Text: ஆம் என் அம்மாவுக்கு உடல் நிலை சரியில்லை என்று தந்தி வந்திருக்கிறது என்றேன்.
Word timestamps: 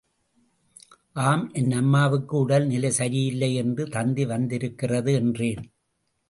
ஆம் 1.15 1.43
என் 1.53 1.71
அம்மாவுக்கு 1.71 2.37
உடல் 2.37 2.65
நிலை 2.65 2.91
சரியில்லை 2.91 3.55
என்று 3.55 3.85
தந்தி 3.89 4.25
வந்திருக்கிறது 4.25 5.13
என்றேன். 5.13 5.63